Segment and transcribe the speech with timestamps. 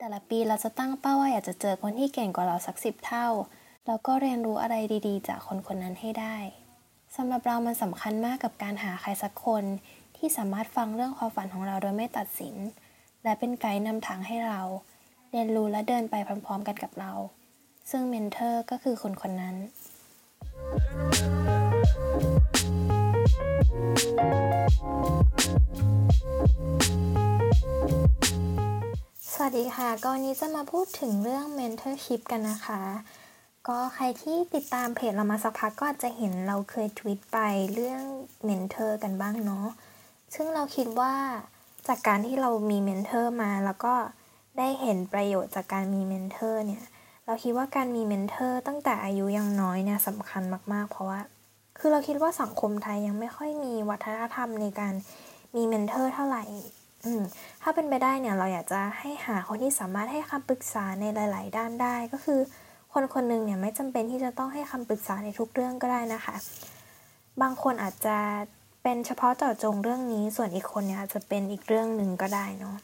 [0.00, 3.26] แต่ละปีเราจะตั้งเป้าว่าอยากจะเจอคนที่เก่งกว่าเราสักสิบเท่า
[3.86, 4.76] แล้วก็เรียนรู้อะไร
[5.06, 6.36] ดีๆ จากคนคนนั้นให้ได้
[7.16, 9.64] สำหรับเรามันสำคัญมากกับการหาใครสักคน
[10.16, 12.56] ที่สามารถฟังเรื่องความฝันของเราโดยไม่ตัดสิน
[13.22, 14.60] และเป็นไกด์นำทางให้เรา
[15.30, 17.12] เรียนรู้และเดินไปพร้อมๆ กันกับเรา
[17.90, 19.56] ซึ่งเมนเทอร์ก็คือคนคนนั้น
[29.38, 32.82] สวัสดีค่ะก็วันนี้จะมาพูดถึงเรื่อง mentorship กันนะคะ
[33.68, 37.38] ก็ใครที่ติดตามเพจเรามาสักพักก็อาจจะเห็นเราเคยทวิตไป
[37.74, 38.02] เรื่อง
[38.48, 39.66] mentor กันบ้างเนาะ
[40.34, 41.12] ซึ่งเราคิดว่า
[41.88, 43.94] จากการที่เรามี mentor มาแล้วก็
[44.58, 46.82] ได้เห็นประโยชน์จากการมี mentor เนี่ย
[47.26, 50.42] เราคิดว่าการมี mentor ตั้งแต่อายุยังน้อยเนี่ยสำคัญ
[50.72, 51.20] มากๆ เพราะว่า
[51.78, 54.94] คือเราคิดว่าสังคมไทยยังไม่ค่อยมีวัฒนธรรมในการ
[55.54, 56.44] มี mentor เท่าไหร่
[57.62, 62.40] ถ้าเป็นไปได้เนี่ยเราอยากจะให้หาคนที่สามารถให้คำปรึกษาในหลาย ๆ ด้านได้ ก็คือ
[62.92, 66.36] คนคนหนึ่งเนี่ยไม่จำเป็นที่จะต้องให้คำปรึกษาในทุกเรื่องก็ได้นะคะ
[67.42, 68.18] บางคนอาจจะ
[68.82, 72.76] เป็นเฉพาะเจาะจงเรื่องนี้ ส่วนอีกคนเนี่ยอาจจะเป็นอีกเรื่องหนึ่งก็ได้เนาะ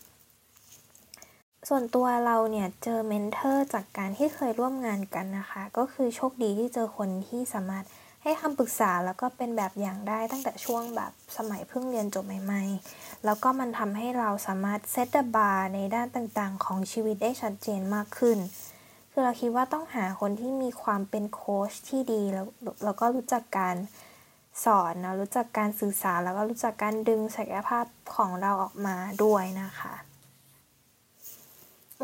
[1.69, 7.85] ส่วนตัวเราเนี่ยเจอเมนเทอร์จากการที่เคยร่วมงานกันนะคะ ก็คือโชคดีที่เจอคนที่สามารถ
[8.23, 18.39] ให้คำปรึกษาแล้วก็เป็นแบบอย่างได้ตั้งแต่ช่วงแบบสมัยเพิ่งเรียนจบใหม่ๆ แล้วก็มันทำให้เราสามารถเซตเดบาร์ในด้านต่างๆ ของชีวิตได้ชัดเจนมากขึ้น
[19.11, 22.47] คือเราคิดว่าต้องหาคนที่มีความเป็นโค้ชที่ดีแล้ว
[22.85, 23.77] แล้วก็รู้จักการ
[24.65, 29.95] สอนนะรู้จักการสื่อสารแล้วก็รู้จักการดึงศักยภาพของเราออกมาด้วยนะคะ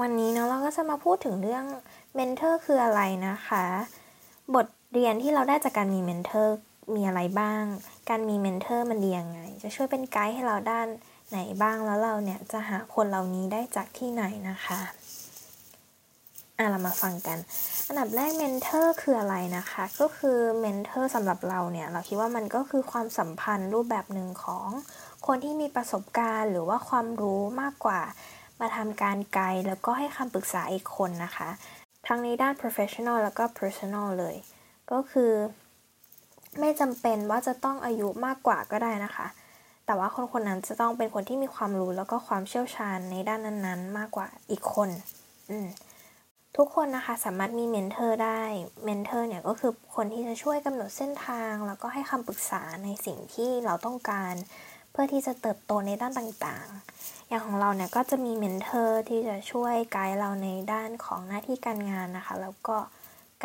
[0.00, 1.64] วันนี้เนาะเราก็จะมาพูดถึงเรื่อง
[2.14, 3.64] mentor คืออะไรนะคะ
[4.55, 6.54] บท เรียนที่เราได้จากการมี mentor
[6.94, 7.64] มีอะไรบ้าง
[8.11, 10.86] การมี mentor มันดียังไง จะช่วยเป็นไกด์ให้เราด้าน
[11.31, 14.81] ไหนบ้างแล้วเราเนี่ยจะหาคนเหล่านี้ได้จากที่ไหนนะคะ
[16.56, 17.39] อะเรามาฟังกัน
[17.86, 24.69] อันดับแรก mentor คืออะไรนะคะ ก็คือ mentor สำหรับเราเนี่ยเราคิดว่ามันก็คือความสัมพันธ์รูปแบบหนึ่งของ
[25.27, 28.00] คนที่มีประสบการณ์หรือว่าความรู้มากกว่า
[28.60, 31.48] มาทำการไกด์แล้วก็ให้คำปรึกษาอีกคนนะคะ
[32.06, 34.37] ทั้งในด้าน professional แล้วก็ personal เลย
[34.93, 35.32] ก็คือ
[36.60, 39.26] ไม่จำเป็นว่าจะต้องอายุมากกว่าก็ได้นะคะ
[39.87, 44.91] แต่ว่าคนคนนั้นจะต้องเป็นคนที่มีความรู้แล้วก็ความเชี่ยวชาญในด้านนั้นๆ มากกว่าอีกคน
[45.50, 45.56] อื
[46.56, 48.43] ทุกคนนะคะสามารถมี mentor ได้
[48.84, 54.34] mentor เนี่ยก็คือคนที่จะช่วยกำหนดเส้นทาง แล้วก็ให้คำปรึกษาในสิ่งที่เราต้องการ
[54.91, 62.77] เพื่อที่จะเติบโตในด้านต่างๆ อย่างของเราเนี่ยก็จะมี mentor ที่จะช่วยไกด์เราในด้านของหน้าที่การงานนะคะ แล้วก็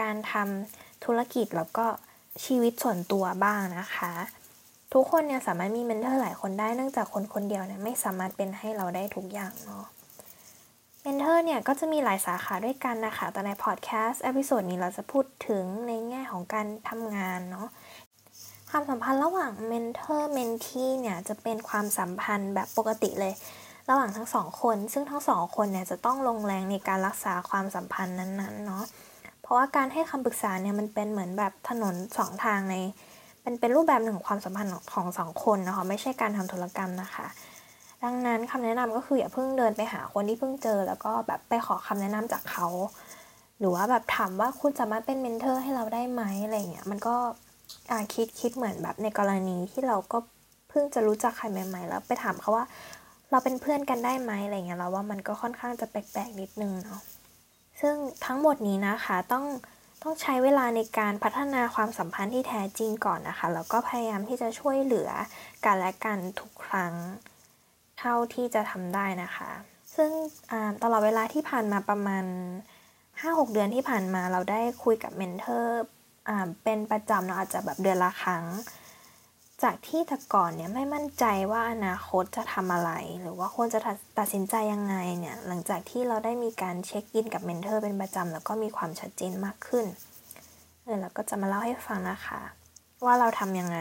[0.01, 1.85] การทำ ธุรกิจแล้วก็
[2.45, 4.13] ชีวิตส่วนตัวบ้างนะคะ
[4.93, 9.85] ทุกคนเนี่ยสามารถมี mentor หลายคนได้เนื่องจากคนคนเดียวเนี่ยไม่สามารถเป็นให้เราได้ทุกอย่างเนาะ
[11.01, 17.67] mentor เนี่ยก็จะมีหลายสาขาด้วยกันนะคะ แต่ในพอดแคสต์ episode นี้เราจะพูดถึงในแง่ของการทำงานเนาะ
[18.69, 23.33] ความสัมพันธ์ระหว่าง mentor mentee เนี่ยจะเป็นความสัมพันธ์แบบปกติเลย
[23.89, 28.83] ระหว่างทั้งสองคน ซึ่งทั้งสองคนเนี่ยจะต้องลงแรงในการรักษาความสัมพันธ์นั้นๆเนาะ
[29.53, 32.75] เพราะว่าการให้คำปรึกษาเนี่ยมันเป็นเหมือนแบบถนนสองทางใน
[33.41, 37.25] เป็นเป็นรูปแบบหนึ่งความสัมพันธ์ของสองคนนะคะไม่ใช่การทำธุรกรรมนะคะ
[38.03, 42.67] ดังนั้นคำแนะนำก็คืออย่าเพิ่งเดินไปหาคนที่เพิ่งเจอ แล้วก็แบบไปขอคำแนะนำจากเขา
[43.59, 47.15] หรือว่าแบบถามว่าคุณสามารถเป็น mentor ให้เราได้ไหมอะไรเงี้ยมันก็
[48.13, 50.17] คิดคิดเหมือนแบบในกรณีที่เราก็
[50.69, 52.65] เพิ่งจะรู้จักใครใหม่ ๆ แล้วไปถามเขาว่า
[53.31, 57.01] เราเป็นเพื่อนกันได้ไหมอะไรเงี้ยเราว่ามันก็ค่อนข้างจะแปลกๆนิดนึงเนาะ
[57.81, 57.95] ซึ่ง
[58.25, 59.45] ทั้งหมดนี้นะคะต้อง
[60.03, 65.09] ต้องใช้เวลาในการพัฒนาความสัมพันธ์ที่แท้จริงก่อนนะคะ แล้วก็พยายามที่จะช่วยเหลือ
[65.65, 66.93] กันและกันทุกครั้ง
[67.99, 69.49] เท่าที่จะทำได้นะคะ
[69.95, 70.11] ซึ่ง
[70.83, 72.25] ตลอดเวลาที่ผ่านมาประมาณ
[72.89, 75.83] 5-6 เดือนที่ผ่านมาเราได้คุยกับเมนเทอร์
[76.63, 78.43] เป็นประจำเนาะอาจจะแบบเดือนละครั้ง
[79.63, 82.91] จากที่แต่ก่อนเนี่ยไม่มั่นใจว่าอนาคตจะทำอะไร
[83.21, 83.79] หรือว่าควรจะ
[84.19, 89.85] ตัดสินใจยังไงเนี่ยหลังจากที่เราได้มีการ check in กับ mentor เป็นประจำแล้วก็มีความชัดเจนมากขึ้น
[90.83, 92.41] เออเราก็จะมาเล่าให้ฟังนะคะ
[93.05, 93.77] ว่าเราทำยังไง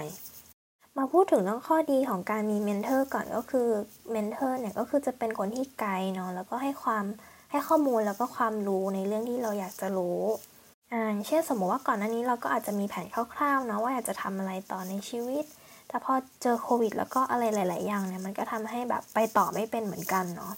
[0.99, 3.69] มาพูดถึงเรื่องข้อดีของการมี mentor ก่อนก็คือ
[4.11, 7.05] mentor เนี่ยก็คือจะเป็นคนที่ไกด์เนาะแล้วก็ให้ความ
[7.51, 10.21] ให้ข้อมูลแล้วก็ความรู้ในเรื่องที่เราอยากจะรู้
[10.93, 15.45] อ่าเช่นสมมติว่าก่อนหน้านี้เราก็อาจจะมีแผนคร่าวๆเนาะว่าอยากจะทำอะไรต่อในชีวิต
[15.89, 16.13] แต่พอ
[16.43, 20.55] เจอโควิด แล้วก็อะไรหลาย ๆ อย่างเนี่ยมันก็ทำให้แบบไปต่อไม่เป็นเหมือนกันเนาะ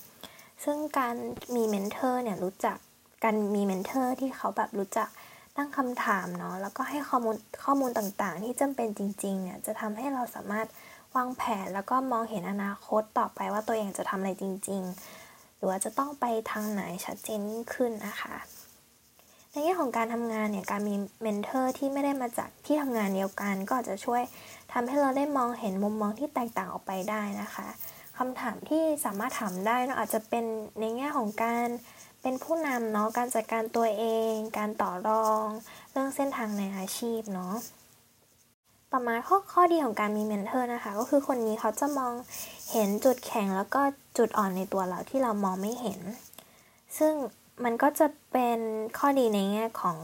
[0.64, 1.14] ซึ่งการ
[1.54, 2.76] มี mentor เนี่ยรู้จัก
[3.24, 5.08] การมี mentor ที่เขาแบบรู้จัก
[5.56, 10.66] ตั้งคำถามเนาะแล้วก็ให้ข้อมูลข้อมูลต่างๆ ที่จำเป็นจริงๆเนี่ยจะทำให้เราสามารถ
[11.16, 14.82] วางแผนแล้วก็มองเห็นอนาคตต่อไปว่าตัวเองจะทำอะไรจริง
[15.20, 18.34] ๆ หรือว่าจะต้องไปทางไหนชัดเจนยิ่งขึ้นนะคะ
[19.54, 24.22] ในแง่ของการทำงานเนี่ยการมี mentor ที่ไม่ได้มาจากที่ทำงานเดียวกัน ก็จะช่วย
[24.72, 27.66] ทำให้เราได้มองเห็นมุมมองที่แตกต่างออกไปได้นะคะ
[28.18, 30.44] คำถามที่สามารถถามได้เนาะอาจจะเป็น
[30.80, 31.66] ในแง่ของการ
[32.22, 35.46] เป็นผู้นำเนาะการจัดการตัวเอง การต่อรอง
[35.90, 37.54] เรื่องเส้นทางในอาชีพเนาะ
[38.92, 42.12] ต่อมาข้อข้อดีของการมี mentor นะคะ ก็คือคนนี้เขาจะมอง
[42.72, 43.80] เห็นจุดแข็งแล้วก็
[44.18, 46.00] จุดอ่อนในตัวเราที่เรามองไม่เห็น
[46.98, 47.14] ซึ่ง
[47.64, 48.58] มันก็จะเป็น
[48.98, 49.96] ข้อดีในแง่ของ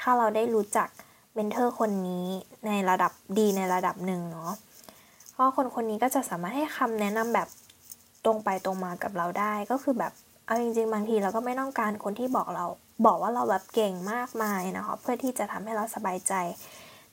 [0.00, 0.88] ถ้าเราได้รู้จัก
[1.34, 2.26] เมนเทอร์คนนี้
[2.66, 4.52] ในระดับดีในระดับหนึ่งเนาะ
[5.36, 7.48] ก็คนคนนี้ก็จะสามารถให้คำแนะนำแบบ
[8.24, 10.12] ตรงไปตรงมากับเราได้ก็คือแบบ
[10.46, 12.66] เอาจริงๆ บางทีเราก็ไม่ต้องการคนที่บอกเรา
[13.06, 16.34] บอกว่าเราแบบเก่งมากมายนะคะเพื่อที่จะทำให้เราสบายใจ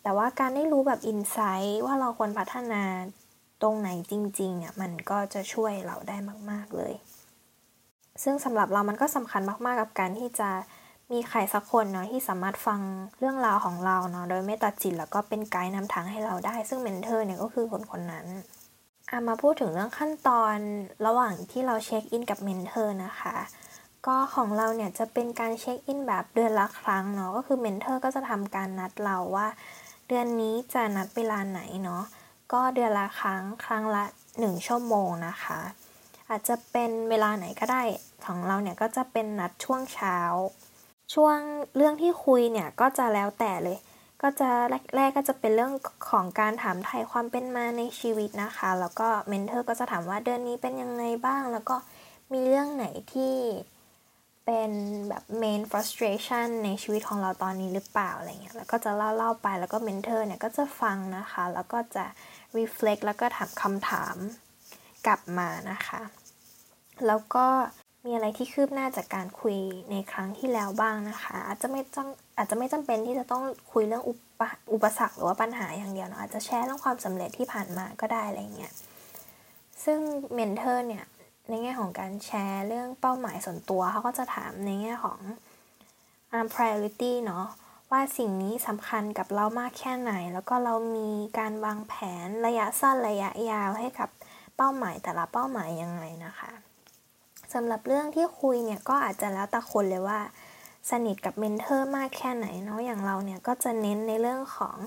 [0.03, 2.83] แต่ว่าการได้รู้แบบ insight ว่าเราควรพัฒนา
[3.61, 6.17] ตรงไหนจริงๆเนี่ยมันก็จะช่วยเราได้
[6.51, 6.93] มาก ๆเลย
[8.23, 10.49] ซึ่งสำหรับเรามันก็สำคัญมากๆกับการที่จะ
[11.11, 12.79] มีใครสักคนเนาะที่สามารถฟัง
[13.19, 18.25] เรื่องราวของเราเนาะโดยไม่ตัดสินแล้วก็เป็นไกด์นำทางให้เราได้ ซึ่ง mentor เนี่ยก็คือคนคนนั้น
[19.09, 20.55] อามาพูดถึงเรื่องขั้นตอน
[21.05, 23.35] ระหว่างที่เรา check in กับ mentor นะคะ
[24.07, 29.47] ก็ของเราเนี่ยจะเป็นการ check in แบบเดือนละครั้งเนาะก็คือ mentor ก็จะทำการนัดเราว่า
[30.07, 32.03] เดือนนี้จะนัดเวลาไหนเนาะ
[32.53, 34.03] ก็เดือนละครั้งครั้งละ
[34.35, 35.59] 1 ชั่วโมงนะคะ
[36.31, 37.83] อาจจะเป็นเวลาไหนก็ได้
[38.25, 40.17] ของเราเนี่ยก็จะเป็นนัดช่วงเช้า
[41.13, 41.37] ช่วง
[41.75, 43.77] เรื่องที่คุยเนี่ยก็จะแล้วแต่เลย
[44.21, 44.49] ก็จะ
[44.95, 45.73] แรกก็จะเป็นเรื่อง
[46.09, 51.75] ของการถามไทยความเป็นมาในชีวิตนะคะ แล้วก็เมนเทอร์ก็จะถามว่าเดือนนี้เป็นยังไงบ้าง แล้วก็
[52.31, 53.35] มีเรื่องไหนที่
[54.45, 54.71] เป็น
[55.09, 62.05] แบบ main frustration ในชีวิตของเราตอนนี้หรือเปล่าอะไรเงี้ย แล้วก็จะเล่าเล่าไป แล้วก็เมนเทอร์เนี่ยก็จะฟังนะคะ แล้วก็จะ
[62.57, 64.15] reflect แล้วก็ถามคำถาม
[65.07, 66.01] กลับมานะคะ
[67.07, 67.45] แล้วก็
[68.05, 69.57] มีอะไรที่คืบหน้าจากการคุย
[69.91, 72.07] ในครั้งที่แล้วบ้างนะคะ อาจจะไม่ต้อง
[72.37, 74.41] อาจจะไม่จำเป็นที่จะต้องคุยเรื่องอุป
[74.73, 78.73] อุปสรรคหรือว่าปัญหาอย่างเดียวเนาะอาจจะแชร์เรื่องความสำเร็จที่ผ่านมาก็ได้อะไรเงี้ย
[79.83, 79.99] ซึ่ง
[80.33, 81.05] mentor เนี่ย
[81.49, 85.19] ในแง่ของการแชร์เรื่องเป้าหมายส่วนตัวเขาก็จะถามในแง่ของ
[86.53, 87.45] priority เนาะ
[87.91, 91.09] ว่าสิ่งนี้สำคัญกับเรามากแค่ไหน แล้วก็เรามี
[91.39, 91.93] การวางแผ
[92.25, 94.09] นระยะสั้นระยะยาวให้กับ
[94.57, 96.51] เป้าหมายแต่ละเป้าหมายยังไงนะคะ
[97.53, 100.19] สำหรับเรื่องที่คุยเนี่ยก็อาจจะแล้วแต่คนเลยว่า
[100.89, 104.77] สนิทกับ mentor มากแค่ไหนเนาะอย่างเราเนี่ยก็จะเน้นในเรื่องของ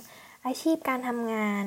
[0.44, 1.64] อาชีพการทำงาน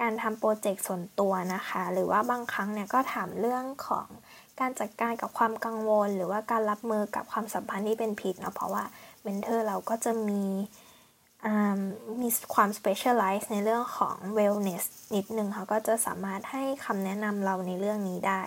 [0.00, 4.06] การทำโปรเจกต์ส่วนตัวนะคะ หรือว่าบางครั้งเนี่ยก็ถามเรื่องของ
[4.60, 8.84] การจัดการกับความกังวล หรือว่าการรับมือกับความสัมพันธ์ที่เป็นพิษเนาะเพราะว่า
[9.22, 10.42] mentor เราก็จะมี
[12.22, 14.84] มีความ specialize ในเรื่องของ wellness
[15.14, 18.42] นิดนึงเขาก็จะสามารถให้คำแนะนำเราในเรื่องนี้ได้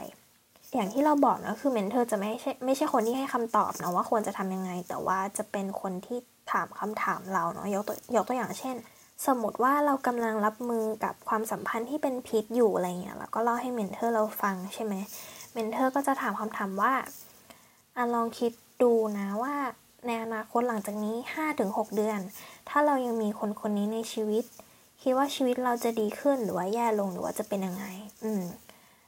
[0.76, 6.18] อย่างที่เราบอกนะคือ mentor จะไม่ใช่ไม่ใช่คนที่ให้คำตอบนะว่าควรจะทำยังไง แต่ว่าจะเป็นคนที่
[6.52, 8.76] ถามคำถามเราเนาะยกตัวยกตัวอย่างเช่น
[9.28, 14.94] สมมติว่าเรากำลังรับมือกับความสัมพันธ์ที่เป็นพิษอยู่อะไรเงี้ยแล้วก็เล่าให้ mentor เราฟังใช่ไหม
[15.54, 16.94] mentor ก็จะถามคำถามว่า
[17.96, 19.56] อลองคิดดูนะว่า
[20.08, 21.16] ในอนาคตหลังจากนี้
[21.56, 22.20] 5-6 เดือน
[22.70, 24.44] ถ้าเรายังมีคนคนนี้ในชีวิต
[25.02, 27.86] คิดว่าชีวิตเราจะดีขึ้นหรือว่าแย่ลงหรือว่าจะเป็นยังไง
[28.24, 28.44] อืม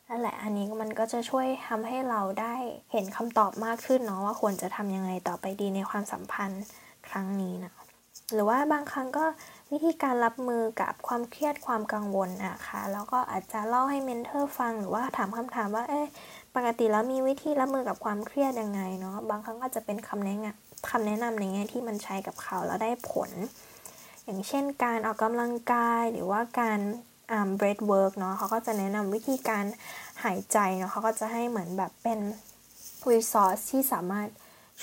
[0.10, 2.56] นั่นแหละ อันนี้มันก็จะช่วยทำให้เราได้
[2.92, 6.64] เห็นคำตอบมากขึ้นเนาะว่าควรจะทำยังไงต่อไปดีในความสัมพันธ์
[7.08, 7.74] ครั้งนี้นะ
[8.34, 9.26] หรือว่าบางครั้งก็
[9.72, 16.08] วิธีการรับมือกับความเครียดความกังวลนะคะ แล้วก็อาจจะเล่าให้เมนเทอร์ฟังหรือว่าถามคำถามว่า เอ๊ะ
[16.56, 23.32] ปกติแล้วมีวิธีรับมือกับความเครียดยังไงเนาะ บางครั้งก็จะเป็นคำแนะนำคำแนะนำในแง่ที่มันใช้กับเขาแล้วได้ผล
[24.24, 26.80] อย่างเช่นการออกกำลังกายหรือว่าการ
[27.32, 29.64] อ่า breath work เนาะเขาก็จะแนะนำวิธีการ
[30.24, 32.20] หายใจเนาะเขาก็จะให้เหมือนแบบเป็น
[33.10, 34.28] resource ที่สามารถ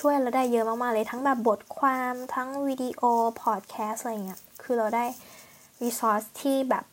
[0.00, 3.02] ช่วยเราได้เยอะมากๆเลยทั้งแบบบทความทั้งวิดีโอ
[3.42, 5.04] พอดแคสต์อะไรเงี้ยคือเราได้
[5.82, 6.84] resource ที่แบบ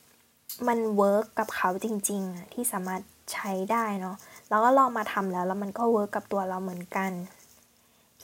[0.68, 3.02] มัน work กับเขาจริงๆอะที่สามารถ
[3.34, 4.16] ใช้ได้เนาะ
[4.50, 7.12] เราก็ลองมาทำแล้วแล้วมันก็ work กับตัวเราเหมือนกัน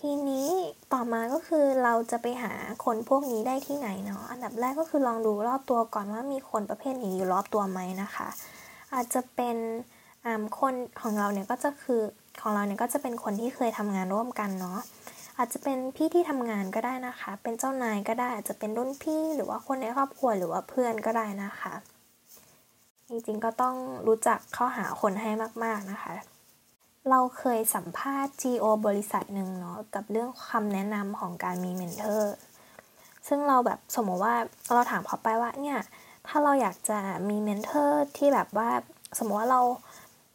[0.07, 0.49] ทีนี้
[0.93, 2.53] ต่อมาก็คือเราจะไปหา
[2.85, 8.27] คนพวกนี้ได้ที่ไหนเนาะอันดับแรกก็คือลองดูรอบตัวก่อนว่ามีคนประเภทนี้อยู่รอบตัวไหมนะคะ
[8.93, 9.57] อาจจะเป็น
[10.59, 12.01] คนของเราเนี่ยก็จะคือ
[12.41, 14.79] ของเราเนี่ยก็จะเป็นคนที่เคยทำงานร่วมกันเนาะ
[15.37, 21.73] อาจจะเป็นพี่ที่ทำงานก็ได้นะคะ เป็นเจ้านายก็ได้อาจจะเป็นรุ่นพี่หรือว่าคนในครอบครัวหรือว่าเพื่อนก็ได้นะคะ
[23.09, 23.75] จริงๆก็ต้อง
[24.07, 25.31] รู้จักเข้าหาคนให้
[25.63, 26.34] มากๆนะคะ
[27.11, 32.35] เราเคยสัมภาษณ์ GO บริษัทหนึ่งเนาะกับเรื่องคำแนะนำของการมีเมนเทอร์
[33.27, 34.35] ซึ่งเราแบบสมมติว่า
[34.73, 35.79] เราถามเขาไปว่าเนี่ย
[36.27, 38.69] ถ้าเราอยากจะมี mentor ที่แบบว่า
[39.17, 39.61] สมมติว่าเรา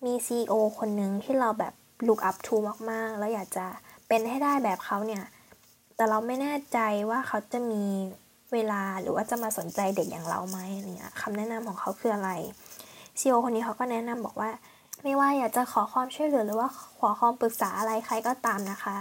[0.06, 1.74] มี CEO คนหนึ่งที่เราแบบ
[2.06, 2.60] look up to
[2.90, 3.66] มาก ๆ แล้วอยากจะ
[4.08, 5.24] เป็นให้ได้แบบเขาเนี่ย
[5.96, 6.78] แต่เราไม่แน่ใจ
[7.10, 7.84] ว่าเขาจะมี
[8.52, 10.58] เวลาหรือว่าจะมาสนใจเด็กอย่างเราไหม
[10.96, 12.30] เนี่ยคำแนะนำของเขาคืออะไร
[13.20, 14.50] CEO คนนี้เขาก็แนะนำบอกว่า
[15.02, 18.97] ไม่ว่าอยากจะขอความช่วยเหลือหรือว่าขอความปรึกษาอะไรใครก็ตามนะคะ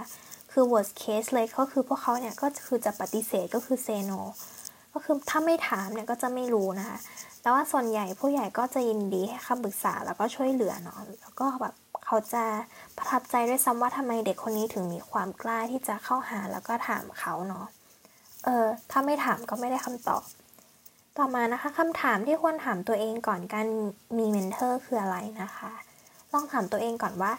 [0.52, 4.22] คือ worst case เลยก็คือพวกเขาเนี่ยก็คือจะปฏิเสธก็คือ say no
[4.94, 6.98] ก็คือถ้าไม่ถามเนี่ยก็จะไม่รู้นะคะ
[7.42, 11.76] แต่ว่าส่วนใหญ่ผู้ใหญ่ก็จะยินดีให้คำปรึกษาแล้วก็ช่วยเหลือเนาะ แล้วก็แบบ
[12.06, 12.44] เขาจะ
[12.98, 17.66] ประทับใจด้วยซ้ำว่าทำไมเด็กคนนี้ถึงมีความกล้าที่จะเข้าหาแล้วก็ถามเขาเนาะ
[18.46, 20.24] เออถ้าไม่ถามก็ไม่ได้คำตอบ
[21.18, 23.68] ต่อมานะคะคำถามที่ควรถามตัวเองก่อนการ
[24.18, 25.72] มีเมนเทอร์คืออะไรนะคะ
[26.34, 27.32] ลองถามตัวเองก่อนว่า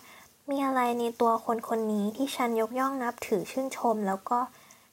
[0.50, 4.38] มีอะไรในตัวคนคนนี้ที่ฉันยกย่องนับถือชื่นชม แล้วก็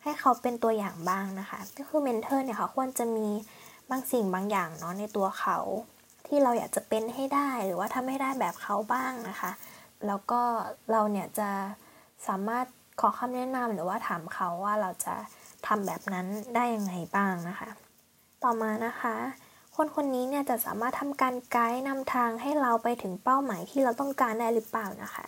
[0.03, 3.27] ให้เขาเป็นตัวอย่างบ้างนะคะ ก็คือเมนเทอร์เนี่ยเขาควรจะมี
[3.89, 5.57] บางสิ่งบางอย่างเนาะในตัวเขา
[6.27, 9.51] ที่เราอยากจะเป็นให้ได้หรือว่าทำให้ได้แบบเขาบ้างนะคะ
[10.07, 10.41] แล้วก็
[10.91, 11.49] เราเนี่ยจะ
[12.27, 12.65] สามารถ
[12.99, 15.15] ขอคำแนะนำหรือว่าถามเขาว่าเราจะ
[15.67, 17.69] ทำแบบนั้นได้ยังไงบ้างนะคะ
[18.43, 19.15] ต่อมานะคะ
[19.77, 25.25] คนคนนี้เนี่ยจะสามารถทำการไกด์นำทางให้เราไปถึงเป้าหมายที่เราต้องการได้หรือเปล่านะคะ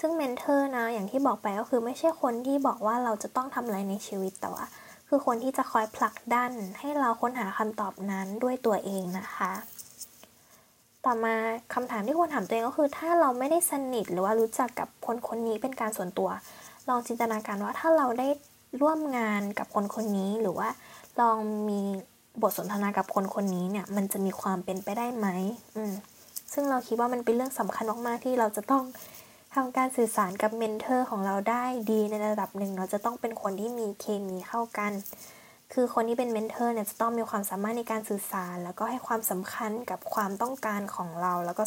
[0.00, 4.64] ซึ่งเมนเทอร์นะอย่างที่บอกไปก็คือไม่ใช่คนที่บอกว่าเราจะต้องทำอะไรในชีวิตแต่ว่า
[5.08, 9.52] คือคนที่จะคอยผลักดันให้เราค้นหาคำตอบนั้นด้วยตัวเองนะคะ
[11.04, 11.34] ต่อมา
[11.74, 16.28] คำถามที่ควรถามตัวเองก็คือ ถ้าเราไม่ได้สนิทหรือว่ารู้จักกับคนคนนี้เป็นการส่วนตัว
[16.88, 18.28] ลองจินตนาการว่าถ้าเราได้
[18.80, 20.68] ร่วมงานกับคนคนนี้หรือว่า
[21.20, 21.38] ลอง
[21.68, 21.80] มี
[22.42, 25.26] บทสนทนากับคนคนนี้เนี่ย มันจะมีความเป็นไปได้ไหม
[25.76, 25.92] อืม
[26.52, 28.84] ซึ่งเราคิดว่ามันเป็นเรื่องสำคัญมากๆที่เราจะต้อง
[29.54, 34.92] ทำการสื่อสารกับ mentor ของเราได้ดีในระดับหนึ่งเราจะต้องเป็นคนที่มีเคมีเข้ากัน
[35.72, 41.62] คือคนที่เป็น mentor เนี่ยจะต้องมีความสามารถในการสื่อสาร แล้วก็ให้ความสำคัญกับความต้องการของเรา แล้วก็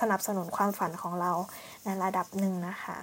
[0.00, 1.32] สนับสนุนความฝันของเรา
[1.84, 2.96] ในระดับหนึ่งนะคะ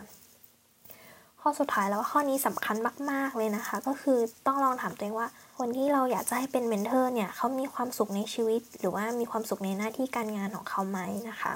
[1.48, 2.76] ข้อสุดท้ายแล้วข้อนี้สำคัญ
[3.12, 11.00] มาก ๆเลยนะคะ ก็คือต้องลองถามตัวเองว่า คนที่เราอยากจะให้เป็น mentor เนี่ยเขามีความสุขในชีวิต หรือว่ามีความสุขในหน้าที่การงานของเขาไหม
[11.30, 11.54] นะคะ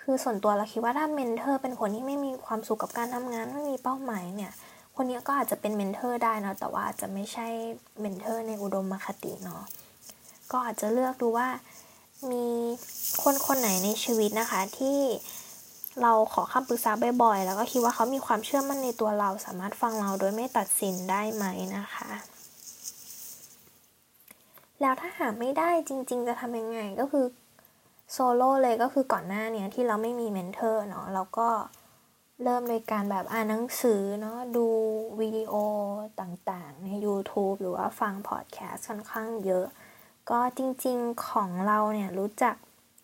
[0.00, 4.52] คือส่วนตัวเราคิดว่าถ้า mentor เป็นคนที่ไม่มีความสุขกับการทำงานไม่มีเป้าหมายเนี่ย
[4.96, 7.46] คนนี้ก็อาจจะเป็น mentor ได้นะแต่ว่าอาจจะไม่ใช่
[8.00, 9.62] mentor ในอุดมคติเนาะ
[10.52, 11.48] ก็อาจจะเลือกดูว่า
[12.30, 12.46] มี
[13.22, 14.98] คนคนไหนในชีวิตนะคะที่
[16.02, 16.92] เราขอคำปรึกษา
[17.22, 21.44] บ่อยๆ แล้วก็คิดว่าเขามีความเชื่อมั่นในตัวเรา สามารถฟังเราโดยไม่ตัดสินได้ไหม
[21.76, 22.10] นะคะ
[24.80, 27.26] แล้วถ้าหาไม่ได้จริง ๆ จะทำยังไงก็คือ
[28.12, 31.48] โซโล่เลยก็คือก่อนหน้าเนี้ยที่เราไม่มี mentor เนาะเราก็
[32.42, 34.66] เริ่มโดยการแบบอ่านหนังสือเนาะดู
[35.20, 35.54] วิดีโอ
[36.20, 39.66] ต่างๆ ใน YouTube หรือว่าฟังพอดแคสต์ค่อนข้างเยอะ
[40.30, 42.54] ก็จริงๆของเราเนี่ยรู้จัก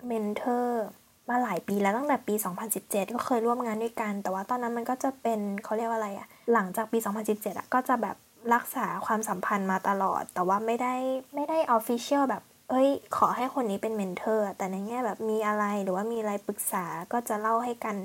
[0.07, 0.87] mentor
[1.29, 2.35] มาหลายปีแล้วตั้งแต่ปี
[2.75, 8.17] 2017 ก็เคยร่วมงานด้วยกัน แต่ว่าตอนนั้นมันก็จะเป็นเขาเรียกว่าอะไรอะหลังจากปี 2017อะก็จะแบบ
[8.55, 10.95] รักษาความสัมพันธ์มาตลอด แต่ว่าไม่ได้
[11.35, 17.97] ไม่ได้ official แบบ เอ้ย ขอให้คนนี้เป็น mentor แต่ในแง่แบบมีอะไรหรือว่ามีอะไรปรึกษาก็จะเล่าให้กัน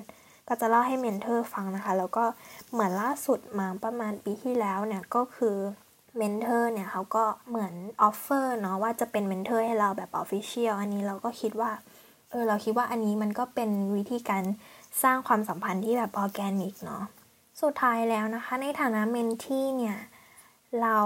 [0.47, 2.25] ก็จะเล่าให้ mentor ฟังนะคะ แล้วก็
[2.71, 5.57] เหมือนล่าสุดมาประมาณปีที่แล้วเนี่ยก็คือ
[6.17, 11.71] mentor เนี่ยเขาก็เหมือน offer เนาะว่าจะเป็น mentor ให้เราแบบ official อันนี้เราก็คิดว่า
[12.31, 14.43] เออเราคิดว่าอันนี้มันก็เป็นวิธีการ
[15.03, 17.03] สร้างความสัมพันธ์ที่แบบออร์แกนิกเนาะ
[17.61, 19.97] สุดท้ายแล้วนะคะ ในฐานะ mentee เนี่ย
[20.81, 20.99] เรา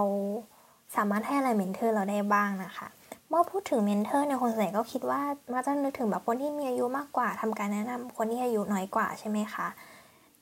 [0.96, 2.88] สามารถให้อะไร mentor เราได้บ้างนะคะ
[3.30, 9.68] เมื่อพูดถึง mentor เนี่ยคนส่วนใหญ่ก็คิดว่ามาจะนึกถึงแบบคนที่มีอายุมากกว่าทำการแนะนำคนที่อายุน้อยกว่าใช่ไหมคะ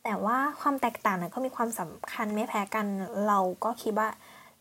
[0.03, 2.85] แต่ว่าความแตกต่างเนี่ยก็มีความสำคัญไม่แพ้กัน
[3.27, 4.09] เราก็คิดว่า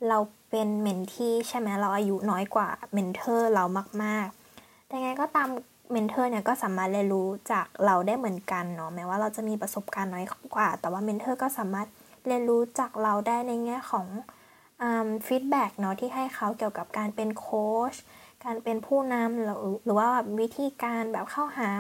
[0.09, 0.19] เรา
[0.50, 3.64] เป็น mentee ใช่ไหมเราอายุน้อยกว่า mentor เรา
[4.02, 4.26] มาก
[4.59, 5.49] ๆ แต่ไงก็ตาม
[5.92, 11.88] mentor เนี่ยก็สามารถเรียนรู้จากเราได้เหมือนกันเนาะแม้ว่าเราจะมีประสบการณ์น้อยกว่า แต่ว่า mentor ก็สามารถ
[12.26, 14.06] เรียนรู้จากเราได้ในแง่ของ
[15.26, 17.94] feedback เนาะที่ให้เขาเกี่ยวกับการเป็นโค้ช
[18.44, 19.49] การเป็นผู้นำหรือ
[19.84, 20.08] หรือว่า
[20.40, 21.70] วิธีการแบบเข้าหา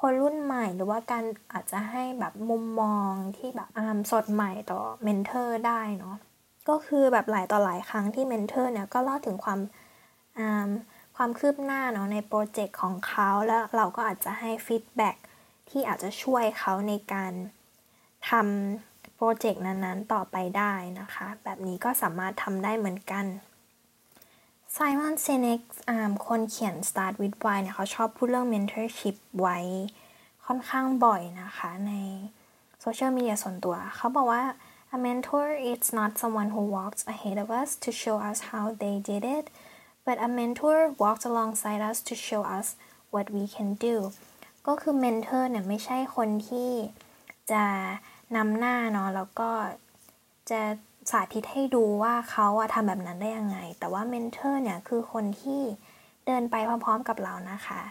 [0.00, 3.68] คนรุ่นใหม่หรือว่าการอาจจะให้แบบมุมมองที่แบบ
[4.10, 6.16] สดใหม่ต่อ mentor ได้เนาะ
[6.68, 9.58] ก็คือแบบหลายต่อหลายครั้งที่ mentor เนี่ยก็เล่าถึงความ
[11.20, 15.16] ความคืบหน้าเนาะในโปรเจกต์ของเขาแล้วเราก็อาจจะให้ feedback
[15.70, 17.32] ที่อาจจะช่วยเขาในการ
[18.30, 23.24] ทำโปรเจกต์นั้นๆต่อไปได้นะคะ แบบนี้ก็สามารถทำได้เหมือนกัน
[24.72, 25.60] Simon Sinek
[26.26, 29.58] คนเขียน Start with Why เนี่ยเขาชอบพูดเรื่อง mentorship ไว้
[30.46, 31.92] ค่อนข้างบ่อยนะคะใน
[32.80, 34.42] โซเชียลมีเดียส่วนตัว เขาบอกว่า
[34.96, 38.96] a mentor is not someone who walks ahead of us to show us how they
[39.10, 39.46] did it
[40.08, 42.66] but a mentor walks alongside us to show us
[43.14, 43.96] what we can do
[44.66, 46.70] ก็คือ mentor เนี่ยไม่ใช่คนที่
[47.52, 47.64] จะ
[48.36, 49.50] นำหน้าเนาะแล้วก็
[50.50, 50.60] จะ
[51.10, 55.62] สาธิตให้ดูว่าเขาอะทำแบบนั้นได้ยังไง แต่ว่าเมนเทอร์เนี่ยคือคนที่
[56.26, 57.82] เดินไปพร้อมๆกับเรานะคะ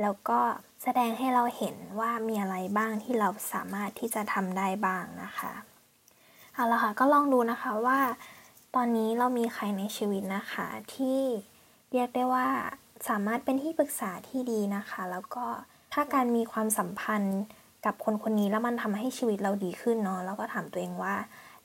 [0.00, 0.38] แล้วก็
[0.82, 5.52] แสดงให้เราเห็นว่ามีอะไรบ้างที่เราสามารถที่จะทำได้บ้างนะคะ
[6.54, 8.00] เอาละค่ะก็ลองดูนะคะว่า
[8.74, 11.20] ตอนนี้เรามีใครในชีวิตนะคะที่
[11.92, 12.48] เรียกได้ว่า
[13.08, 15.46] สามารถเป็นที่ปรึกษาที่ดีนะคะ แล้วก็
[15.92, 17.40] ถ้าการมีความสัมพันธ์
[17.84, 21.14] กับคนคนนี้แล้วมันทำให้ชีวิตเราดีขึ้นเนาะแล้วก็ถามตัวเองว่า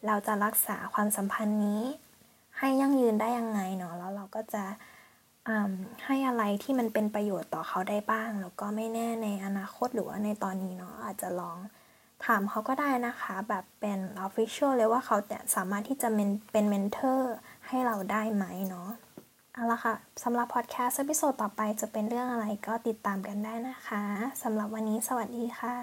[0.07, 1.81] เราจะรักษาความสัมพันธ์นี้
[2.57, 4.63] ให้ยั่งยืนได้ยังไงเนาะแล้วเราก็จะ
[6.05, 11.57] ให้อะไรที่มันเป็นประโยชน์ต่อเขาได้บ้าง แล้วก็ไม่แน่ในอนาคตหรือว่าในตอนนี้เนาะอาจจะลอง
[12.25, 16.07] ถามเขาก็ได้นะคะ แบบเป็น official เลยว่าเขาจะสามารถที่จะ
[16.51, 17.33] เป็น mentor
[17.67, 18.89] ให้เราได้ไหมเนาะ
[19.57, 24.03] เอาละค่ะ สำหรับพอดแคสต์ episode ต่อไปจะเป็นเรื่องอะไรก็ติดตามกันได้นะคะ
[24.43, 25.75] สำหรับวันนี้สวัสดีค่ะ